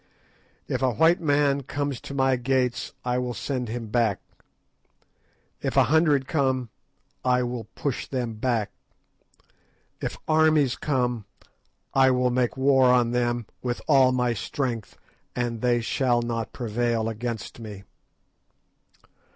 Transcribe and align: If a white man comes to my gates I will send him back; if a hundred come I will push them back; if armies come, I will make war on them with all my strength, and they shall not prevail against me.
If 0.67 0.81
a 0.81 0.93
white 0.93 1.21
man 1.21 1.61
comes 1.61 2.01
to 2.01 2.15
my 2.15 2.35
gates 2.35 2.91
I 3.05 3.19
will 3.19 3.35
send 3.35 3.69
him 3.69 3.89
back; 3.89 4.19
if 5.61 5.77
a 5.77 5.83
hundred 5.93 6.27
come 6.27 6.69
I 7.23 7.43
will 7.43 7.65
push 7.75 8.07
them 8.07 8.33
back; 8.33 8.71
if 10.01 10.17
armies 10.27 10.75
come, 10.75 11.25
I 11.93 12.09
will 12.09 12.31
make 12.31 12.57
war 12.57 12.91
on 12.91 13.11
them 13.11 13.45
with 13.61 13.79
all 13.87 14.11
my 14.11 14.33
strength, 14.33 14.97
and 15.35 15.61
they 15.61 15.81
shall 15.81 16.23
not 16.23 16.51
prevail 16.51 17.07
against 17.07 17.59
me. 17.59 17.83